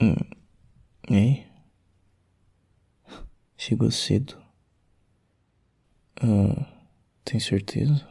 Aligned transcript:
Hum. 0.00 0.16
Ei? 1.10 1.46
Chegou 3.56 3.90
cedo. 3.90 4.36
Ah, 6.20 6.66
tem 7.24 7.38
certeza? 7.38 8.08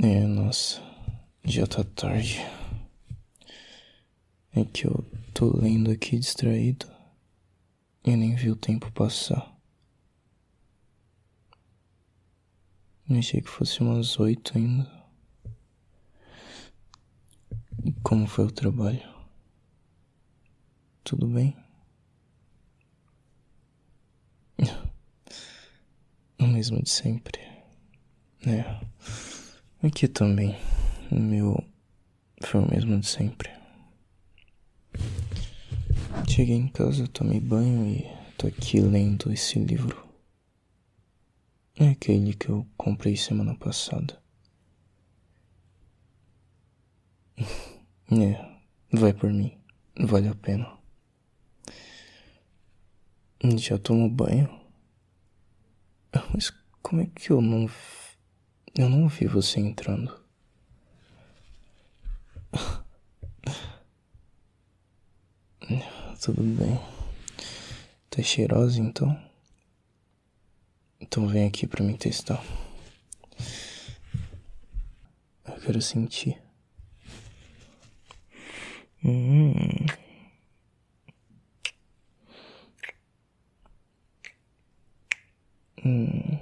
É, 0.00 0.26
nossa, 0.26 0.80
já 1.44 1.66
tá 1.66 1.82
tarde. 1.82 2.38
É 4.54 4.64
que 4.64 4.86
eu 4.86 5.04
tô 5.34 5.56
lendo 5.56 5.90
aqui 5.90 6.18
distraído 6.18 6.86
e 8.04 8.16
nem 8.16 8.34
vi 8.34 8.50
o 8.50 8.56
tempo 8.56 8.90
passar. 8.92 9.56
Achei 13.10 13.40
que 13.40 13.48
fosse 13.48 13.80
umas 13.80 14.18
oito 14.20 14.56
ainda. 14.56 14.97
E 17.84 17.92
como 18.02 18.26
foi 18.26 18.46
o 18.46 18.50
trabalho? 18.50 19.02
Tudo 21.04 21.26
bem? 21.26 21.56
O 26.40 26.46
mesmo 26.46 26.80
de 26.80 26.88
sempre. 26.88 27.40
É. 28.46 28.80
Aqui 29.82 30.06
também. 30.06 30.56
O 31.10 31.18
meu 31.18 31.64
foi 32.42 32.60
o 32.60 32.70
mesmo 32.70 32.98
de 33.00 33.06
sempre. 33.08 33.50
Cheguei 36.28 36.54
em 36.56 36.68
casa, 36.68 37.08
tomei 37.08 37.40
banho 37.40 37.86
e 37.86 38.06
tô 38.36 38.46
aqui 38.46 38.80
lendo 38.80 39.32
esse 39.32 39.58
livro. 39.58 40.06
É 41.74 41.88
aquele 41.88 42.34
que 42.34 42.48
eu 42.48 42.66
comprei 42.76 43.16
semana 43.16 43.56
passada. 43.56 44.20
É, 48.10 48.58
vai 48.90 49.12
por 49.12 49.30
mim. 49.30 49.52
Vale 50.00 50.28
a 50.28 50.34
pena. 50.34 50.78
Já 53.58 53.78
tomou 53.78 54.08
banho? 54.08 54.48
Mas 56.32 56.50
como 56.82 57.02
é 57.02 57.06
que 57.06 57.30
eu 57.30 57.42
não. 57.42 57.68
Eu 58.74 58.88
não 58.88 59.08
vi 59.08 59.26
você 59.26 59.60
entrando? 59.60 60.18
Tudo 66.20 66.42
bem. 66.42 66.80
Tá 68.08 68.22
cheirosa 68.22 68.80
então? 68.80 69.16
Então 70.98 71.28
vem 71.28 71.46
aqui 71.46 71.66
pra 71.66 71.84
me 71.84 71.96
testar. 71.96 72.42
Eu 75.46 75.60
quero 75.60 75.82
sentir. 75.82 76.47
Hum. 79.04 79.86
Hum. 85.84 86.38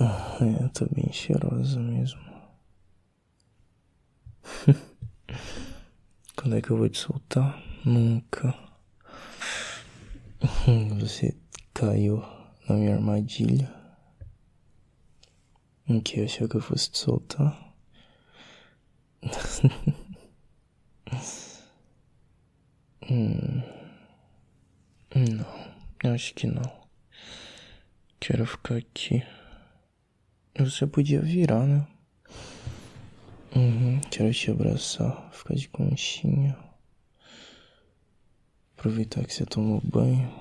Ah, 0.00 0.38
é, 0.40 0.68
tá 0.68 0.86
bem 0.90 1.12
cheirosa 1.12 1.78
mesmo. 1.78 2.20
Quando 6.36 6.56
é 6.56 6.60
que 6.60 6.70
eu 6.70 6.76
vou 6.76 6.88
te 6.88 6.98
soltar? 6.98 7.62
Nunca. 7.84 8.54
Você 10.98 11.36
caiu 11.72 12.22
na 12.68 12.74
minha 12.76 12.94
armadilha. 12.96 13.72
Em 15.86 16.00
que 16.00 16.22
achou 16.22 16.48
que 16.48 16.56
eu 16.56 16.60
fosse 16.60 16.90
te 16.90 16.98
soltar? 16.98 17.72
hum. 23.10 23.62
Não, 25.14 26.12
acho 26.12 26.34
que 26.34 26.46
não. 26.46 26.84
Quero 28.18 28.44
ficar 28.46 28.76
aqui. 28.76 29.22
Você 30.58 30.86
podia 30.86 31.20
virar, 31.20 31.64
né? 31.66 31.86
Uhum, 33.54 34.00
quero 34.10 34.32
te 34.32 34.50
abraçar, 34.50 35.30
ficar 35.32 35.54
de 35.54 35.68
conchinha. 35.68 36.58
Aproveitar 38.76 39.24
que 39.24 39.32
você 39.32 39.46
tomou 39.46 39.80
banho. 39.80 40.32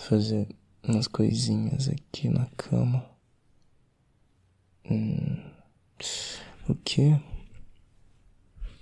Fazer 0.00 0.48
umas 0.82 1.06
coisinhas 1.06 1.88
aqui 1.88 2.28
na 2.28 2.46
cama. 2.56 3.08
Hum, 4.90 5.36
o 6.68 6.74
que? 6.74 7.16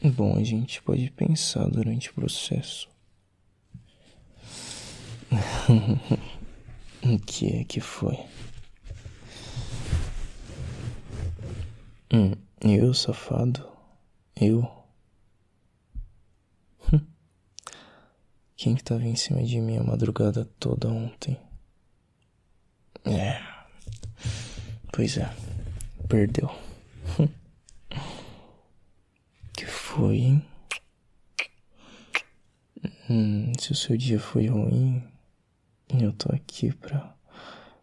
Bom, 0.03 0.37
a 0.37 0.43
gente 0.43 0.83
pode 0.83 1.11
pensar 1.11 1.69
durante 1.69 2.11
o 2.11 2.15
processo. 2.15 2.89
o 7.03 7.19
que 7.21 7.57
é 7.57 7.65
que 7.65 7.81
foi? 7.81 8.19
Hum, 12.13 12.33
eu, 12.61 12.95
safado? 12.95 13.67
Eu? 14.41 14.71
Hum. 16.93 17.01
Quem 18.57 18.75
que 18.77 18.85
tava 18.85 19.05
em 19.05 19.17
cima 19.17 19.43
de 19.43 19.61
mim 19.61 19.77
a 19.79 19.83
madrugada 19.83 20.45
toda 20.59 20.89
ontem? 20.89 21.39
É. 23.05 23.41
Pois 24.93 25.17
é. 25.17 25.31
Perdeu. 26.09 26.49
Hum. 27.19 27.29
Que 29.53 29.67
foi? 29.97 30.43
Hum, 33.09 33.53
se 33.59 33.73
o 33.73 33.75
seu 33.75 33.97
dia 33.97 34.21
foi 34.21 34.47
ruim, 34.47 35.03
eu 35.89 36.13
tô 36.13 36.31
aqui 36.35 36.71
pra 36.71 37.17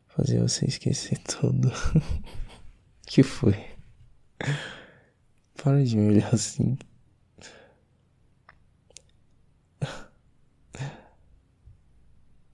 fazer 0.07 0.40
você 0.40 0.68
esquecer 0.68 1.18
tudo. 1.24 1.72
que 3.07 3.24
foi? 3.24 3.56
Para 5.56 5.84
de 5.84 5.97
me 5.97 6.09
olhar 6.09 6.31
assim. 6.34 6.78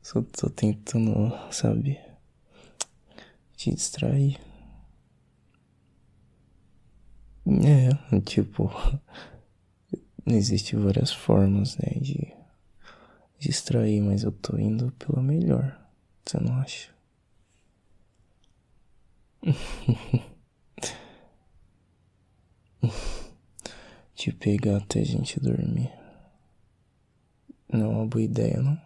Só 0.01 0.21
tô 0.21 0.49
tentando, 0.49 1.31
sabe, 1.51 1.99
te 3.57 3.71
distrair. 3.75 4.39
É, 7.47 8.19
tipo, 8.21 8.71
existem 10.25 10.80
várias 10.80 11.12
formas, 11.12 11.78
né, 11.78 11.94
de 12.00 12.34
distrair, 13.38 14.02
mas 14.02 14.24
eu 14.24 14.31
tô 14.31 14.57
indo 14.57 14.91
pela 14.94 15.22
melhor, 15.22 15.80
você 16.25 16.40
não 16.40 16.53
acha? 16.56 16.90
Te 24.16 24.31
pegar 24.34 24.78
até 24.78 25.00
a 25.00 25.06
gente 25.06 25.40
dormir. 25.40 25.91
Não 27.72 27.86
é 27.86 27.88
uma 27.88 28.06
boa 28.06 28.22
ideia, 28.22 28.62
não? 28.62 28.80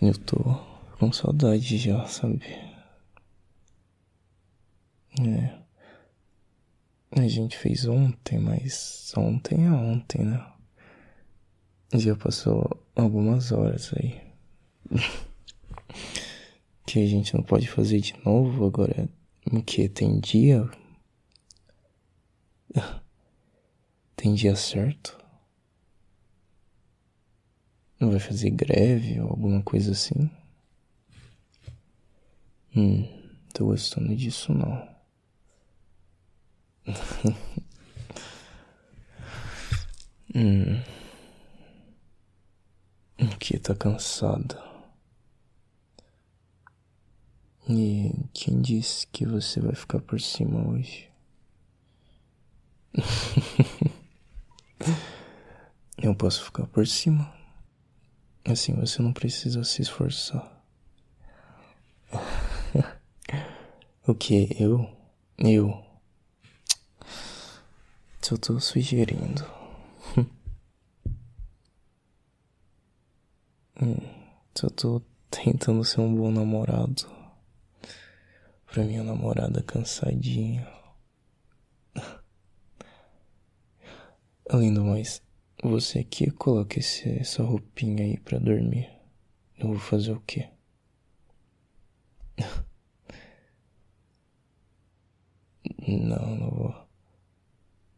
Eu 0.00 0.16
tô 0.16 0.36
com 0.98 1.12
saudade 1.12 1.76
já, 1.76 2.06
sabe? 2.06 2.42
É. 5.18 5.59
A 7.12 7.26
gente 7.26 7.56
fez 7.58 7.86
ontem, 7.86 8.38
mas 8.38 9.12
ontem 9.16 9.66
é 9.66 9.70
ontem, 9.70 10.24
né? 10.24 10.46
Já 11.94 12.14
passou 12.14 12.70
algumas 12.94 13.50
horas 13.50 13.92
aí. 13.94 14.20
que 16.86 17.02
a 17.02 17.06
gente 17.06 17.34
não 17.34 17.42
pode 17.42 17.68
fazer 17.68 18.00
de 18.00 18.14
novo 18.24 18.66
agora. 18.66 19.08
O 19.52 19.62
que? 19.62 19.88
Tem 19.88 20.20
dia 20.20 20.70
Tem 24.16 24.34
dia 24.34 24.54
certo? 24.54 25.18
Não 27.98 28.10
vai 28.10 28.20
fazer 28.20 28.50
greve 28.50 29.20
ou 29.20 29.28
alguma 29.28 29.62
coisa 29.62 29.92
assim? 29.92 30.30
Hum, 32.74 33.06
tô 33.52 33.66
gostando 33.66 34.14
disso 34.14 34.52
não. 34.52 34.88
Hum. 40.34 40.82
Que 43.38 43.58
tá 43.58 43.74
cansada. 43.74 44.62
E 47.68 48.12
quem 48.32 48.60
disse 48.60 49.06
que 49.06 49.26
você 49.26 49.60
vai 49.60 49.74
ficar 49.74 50.00
por 50.00 50.20
cima 50.20 50.68
hoje? 50.68 51.08
Eu 56.02 56.14
posso 56.14 56.44
ficar 56.44 56.66
por 56.66 56.86
cima. 56.86 57.32
Assim 58.44 58.74
você 58.74 59.02
não 59.02 59.12
precisa 59.12 59.62
se 59.64 59.82
esforçar. 59.82 60.50
o 64.06 64.14
que? 64.14 64.56
Eu? 64.58 64.90
Eu. 65.38 65.84
Só 68.22 68.36
tô 68.36 68.58
sugerindo. 68.58 69.59
Hum, 73.82 73.96
só 74.54 74.68
tô 74.68 75.02
tentando 75.30 75.84
ser 75.84 76.00
um 76.00 76.14
bom 76.14 76.30
namorado. 76.30 77.06
Pra 78.66 78.84
minha 78.84 79.02
namorada 79.02 79.62
cansadinha. 79.62 80.66
Além 84.48 84.72
do 84.72 84.84
mais, 84.84 85.22
você 85.62 86.00
aqui 86.00 86.30
coloca 86.30 86.78
esse, 86.78 87.08
essa 87.18 87.42
roupinha 87.42 88.04
aí 88.04 88.18
pra 88.18 88.38
dormir. 88.38 88.90
Eu 89.58 89.68
vou 89.68 89.78
fazer 89.78 90.12
o 90.12 90.20
quê? 90.20 90.48
Não, 95.86 96.36
não 96.36 96.50
vou. 96.50 96.74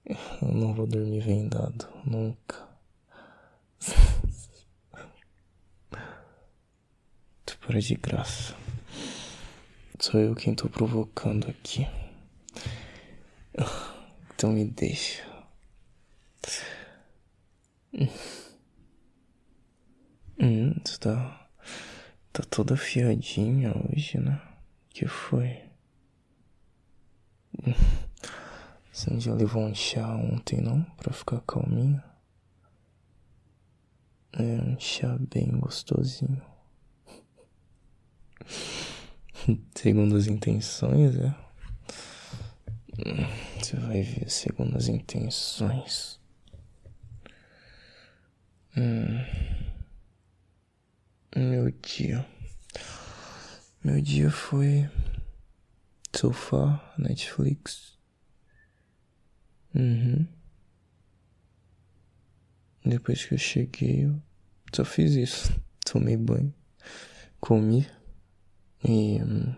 Eu 0.07 0.49
não 0.49 0.73
vou 0.75 0.87
dormir 0.87 1.21
vendado, 1.21 1.89
nunca. 2.05 2.72
Tu 7.73 7.77
para 7.77 7.81
de 7.81 7.95
graça. 7.95 8.55
Sou 9.99 10.21
eu 10.21 10.35
quem 10.35 10.55
tô 10.55 10.69
provocando 10.69 11.49
aqui. 11.49 11.89
Então 14.35 14.53
me 14.53 14.67
deixa. 14.67 15.25
Hum, 20.39 20.75
tu 20.85 21.01
tá. 21.01 21.49
Tá 22.31 22.43
toda 22.51 22.77
fiadinha 22.77 23.73
hoje, 23.89 24.19
né? 24.19 24.39
Que 24.91 25.07
foi? 25.07 25.63
Você 28.93 29.19
já 29.19 29.33
levou 29.33 29.63
um 29.63 29.75
chá 29.75 30.15
ontem, 30.15 30.61
não? 30.61 30.83
Pra 30.99 31.13
ficar 31.13 31.41
calminho? 31.41 32.03
É 34.35 34.43
um 34.43 34.79
chá 34.79 35.17
bem 35.19 35.59
gostosinho. 35.59 36.52
Segundo 39.75 40.17
as 40.17 40.27
intenções, 40.27 41.17
é? 41.17 41.35
Você 43.59 43.77
vai 43.77 44.03
ver 44.03 44.31
segundo 44.31 44.77
as 44.77 44.89
intenções. 44.89 46.21
Hum. 48.77 49.25
Meu 51.35 51.71
dia. 51.71 52.27
Meu 53.83 54.01
dia 54.01 54.31
foi 54.31 54.89
sofá, 56.15 56.95
Netflix. 56.99 57.99
Uhum. 59.75 60.27
Depois 62.85 63.25
que 63.25 63.35
eu 63.35 63.39
cheguei, 63.39 64.05
eu 64.05 64.23
só 64.73 64.85
fiz 64.85 65.15
isso. 65.15 65.61
Tomei 65.85 66.17
banho, 66.17 66.55
comi 67.41 67.87
e. 68.85 69.21
Hum, 69.23 69.55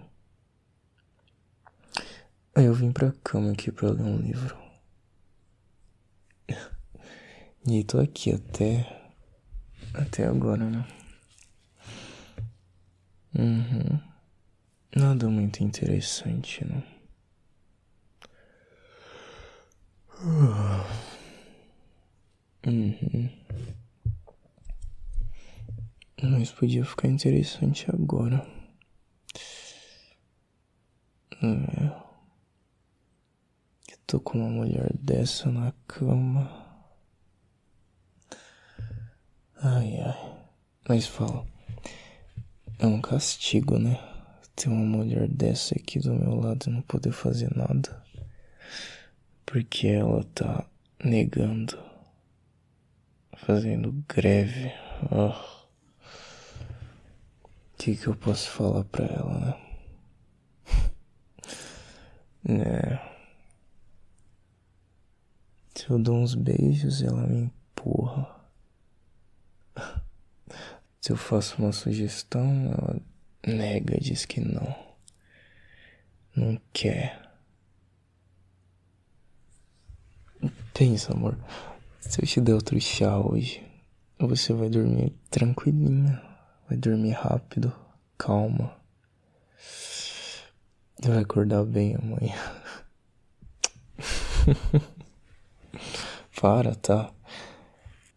aí 2.55 2.65
eu 2.67 2.75
vim 2.75 2.93
pra 2.93 3.13
cama 3.25 3.53
aqui 3.53 3.71
pra 3.73 3.91
ler 3.91 4.03
um 4.03 4.19
livro. 4.19 4.57
E 7.67 7.83
tô 7.83 7.99
aqui 7.99 8.31
até. 8.31 9.11
Até 9.95 10.27
agora, 10.27 10.69
né? 10.69 10.87
Uhum. 13.35 14.01
Nada 14.95 15.29
muito 15.31 15.65
interessante, 15.65 16.65
não. 16.65 16.83
Uhum. 22.67 23.29
Mas 26.23 26.51
podia 26.51 26.85
ficar 26.85 27.09
interessante 27.09 27.87
agora. 27.91 28.47
É. 31.45 32.05
Eu 33.93 33.99
tô 34.07 34.19
com 34.19 34.39
uma 34.39 34.49
mulher 34.49 34.91
dessa 34.97 35.51
na 35.51 35.75
cama. 35.87 36.51
Ai, 39.57 40.01
ai. 40.01 40.37
Mas 40.89 41.07
fala. 41.07 41.47
É 42.79 42.87
um 42.87 43.01
castigo, 43.01 43.79
né? 43.79 43.99
Ter 44.57 44.69
uma 44.69 44.85
mulher 44.85 45.29
dessa 45.29 45.75
aqui 45.75 45.99
do 45.99 46.15
meu 46.15 46.35
lado 46.35 46.67
e 46.67 46.71
não 46.71 46.81
poder 46.81 47.13
fazer 47.13 47.55
nada. 47.55 48.03
Porque 49.45 49.89
ela 49.89 50.25
tá 50.35 50.65
negando. 51.05 51.79
Fazendo 53.37 53.93
greve. 54.09 54.73
O 55.11 55.29
oh. 55.29 55.65
que 57.77 57.97
que 57.97 58.07
eu 58.07 58.17
posso 58.17 58.49
falar 58.49 58.85
pra 58.85 59.05
ela, 59.05 59.39
né? 59.41 59.64
É. 62.49 62.99
Se 65.75 65.91
eu 65.91 65.99
dou 65.99 66.17
uns 66.17 66.35
beijos, 66.35 67.03
ela 67.03 67.27
me 67.27 67.45
empurra. 67.45 68.29
Se 71.01 71.13
eu 71.13 71.17
faço 71.17 71.61
uma 71.61 71.73
sugestão, 71.73 72.73
ela 72.73 73.01
nega, 73.47 73.99
diz 73.99 74.25
que 74.25 74.41
não. 74.41 74.75
Não 76.35 76.61
quer. 76.73 77.21
Pensa, 80.73 81.13
amor. 81.13 81.39
Se 82.01 82.23
eu 82.23 82.27
te 82.27 82.41
der 82.41 82.55
outro 82.55 82.81
chá 82.81 83.19
hoje, 83.19 83.63
você 84.19 84.53
vai 84.53 84.69
dormir 84.69 85.13
tranquilinha. 85.31 86.23
Vai 86.69 86.79
dormir 86.79 87.13
rápido, 87.13 87.73
calma. 88.17 88.75
Vai 91.03 91.19
acordar 91.19 91.65
bem 91.65 91.97
amanhã. 91.97 92.35
Para, 96.41 96.75
tá? 96.75 97.13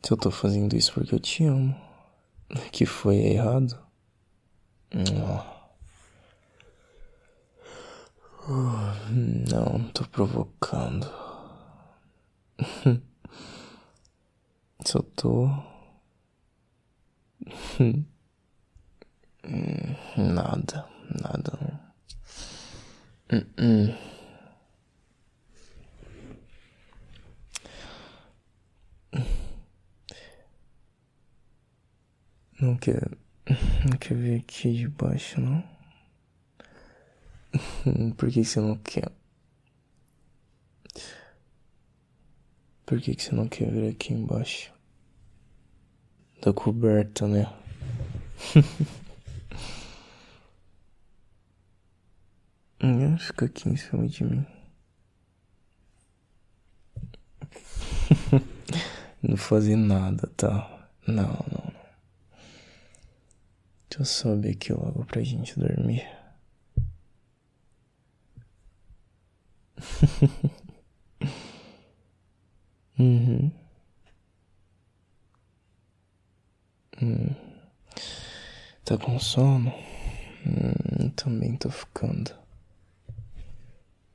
Se 0.03 0.12
eu 0.12 0.18
tô 0.18 0.31
fazendo 0.31 0.75
isso 0.75 0.94
porque 0.94 1.13
eu 1.13 1.19
te 1.19 1.44
amo 1.44 1.75
que 2.71 2.85
foi 2.85 3.18
errado? 3.18 3.77
Não, 9.51 9.83
tô 9.94 10.06
provocando. 10.06 11.07
Só 14.85 15.02
tô. 15.16 15.49
Nada, 20.18 20.87
nada. 21.21 21.86
Uh 23.30 23.44
-uh. 23.57 23.94
Não 32.62 32.76
quer. 32.78 33.12
Não 33.86 33.98
quer 34.00 34.16
ver 34.16 34.40
aqui 34.40 34.74
de 34.74 34.88
baixo, 34.88 35.42
não? 35.42 35.64
Por 38.16 38.31
que 38.31 38.44
você 38.44 38.60
não 38.60 38.78
quer? 38.78 39.12
Por 42.86 43.02
que 43.02 43.14
você 43.14 43.36
não 43.36 43.48
quer 43.48 43.69
ver 43.69 43.92
aqui 43.92 44.14
embaixo? 44.14 44.72
Da 46.42 46.54
coberta, 46.54 47.28
né? 47.28 47.46
Fica 53.18 53.45
aqui 53.45 53.69
em 53.69 53.76
cima 53.76 54.07
de 54.07 54.24
mim. 54.24 54.45
não 59.21 59.38
fazer 59.38 59.76
nada, 59.76 60.28
tá? 60.38 60.90
Não, 61.07 61.45
não. 61.52 61.74
Deixa 63.90 64.02
eu 64.02 64.06
subir 64.06 64.52
aqui 64.52 64.71
logo 64.74 65.06
pra 65.06 65.21
gente 65.24 65.59
dormir. 65.59 66.06
uhum. 73.00 73.52
Hum. 77.02 77.36
Tá 78.86 78.97
com 78.97 79.19
sono? 79.19 79.74
Hum, 80.45 81.09
também 81.16 81.56
tô 81.57 81.69
ficando. 81.69 82.31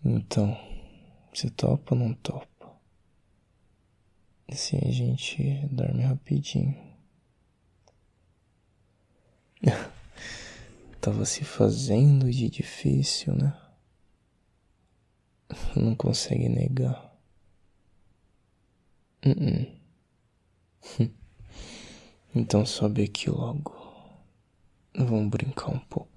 Então, 0.05 0.57
você 1.33 1.49
topa 1.49 1.95
ou 1.95 2.01
não 2.01 2.13
topa? 2.15 2.47
Assim 4.49 4.79
a 4.85 4.91
gente 4.91 5.67
dorme 5.71 6.03
rapidinho. 6.03 6.77
Tava 11.01 11.25
se 11.25 11.45
fazendo 11.45 12.31
de 12.31 12.51
difícil, 12.51 13.35
né? 13.35 13.57
não 15.77 15.95
consegue 15.95 16.49
negar. 16.49 17.17
Uh 19.25 19.31
-uh. 19.31 21.13
Então 22.35 22.65
sobe 22.65 23.05
aqui 23.05 23.29
logo. 23.29 23.75
Vamos 24.97 25.29
brincar 25.29 25.71
um 25.71 25.79
pouco. 25.79 26.12